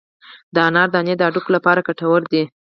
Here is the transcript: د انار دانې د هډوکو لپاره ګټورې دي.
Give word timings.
د 0.53 0.55
انار 0.67 0.89
دانې 0.93 1.13
د 1.17 1.21
هډوکو 1.27 1.49
لپاره 1.55 1.85
ګټورې 1.87 2.27
دي. 2.33 2.43